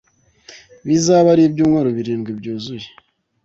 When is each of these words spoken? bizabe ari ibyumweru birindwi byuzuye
bizabe 0.87 1.27
ari 1.33 1.43
ibyumweru 1.47 1.89
birindwi 1.97 2.31
byuzuye 2.39 2.87